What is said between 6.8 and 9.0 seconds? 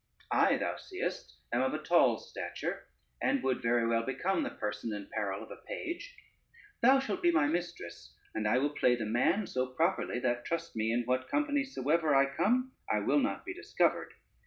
thou shalt be my mistress, and I will play